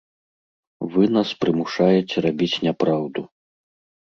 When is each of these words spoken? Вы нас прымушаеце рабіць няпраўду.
Вы 0.95 1.03
нас 1.17 1.29
прымушаеце 1.45 2.25
рабіць 2.27 2.51
няпраўду. 2.71 3.21